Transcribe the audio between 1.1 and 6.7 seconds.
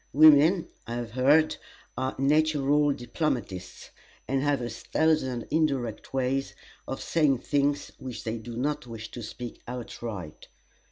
heard, are natural diplomatists, and have a thousand indirect ways